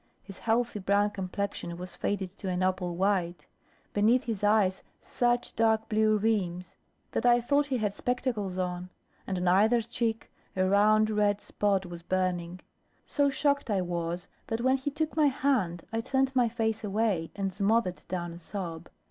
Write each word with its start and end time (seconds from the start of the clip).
His 0.23 0.39
healthy 0.39 0.79
brown 0.79 1.11
complexion 1.11 1.77
was 1.77 1.93
faded 1.95 2.35
to 2.39 2.49
an 2.49 2.63
opal 2.63 2.95
white; 2.95 3.45
beneath 3.93 4.23
his 4.23 4.43
eyes 4.43 4.81
such 4.99 5.55
dark 5.55 5.87
blue 5.89 6.17
rims, 6.17 6.75
that 7.11 7.23
I 7.23 7.39
thought 7.39 7.67
he 7.67 7.77
had 7.77 7.93
spectacles 7.93 8.57
on; 8.57 8.89
and 9.27 9.37
on 9.37 9.47
either 9.47 9.79
cheek 9.79 10.31
a 10.55 10.65
round 10.67 11.11
red 11.11 11.39
spot 11.39 11.85
was 11.85 12.01
burning. 12.01 12.61
So 13.05 13.29
shocked 13.29 13.69
I 13.69 13.81
was, 13.81 14.27
that 14.47 14.61
when 14.61 14.77
he 14.77 14.89
took 14.89 15.15
my 15.15 15.27
hand, 15.27 15.85
I 15.93 16.01
turned 16.01 16.35
my 16.35 16.49
face 16.49 16.83
away 16.83 17.29
and 17.35 17.53
smothered 17.53 18.01
down 18.07 18.33
a 18.33 18.39
sob. 18.39 18.89